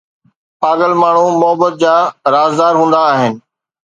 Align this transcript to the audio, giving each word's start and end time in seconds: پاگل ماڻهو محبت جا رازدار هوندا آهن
پاگل 0.61 0.91
ماڻهو 1.01 1.27
محبت 1.41 1.73
جا 1.81 1.95
رازدار 2.33 2.73
هوندا 2.79 2.99
آهن 3.11 3.33